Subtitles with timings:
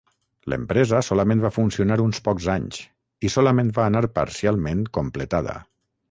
[0.51, 2.79] L'empresa solament va funcionar uns pocs anys
[3.29, 5.59] i solament va anar parcialment completada.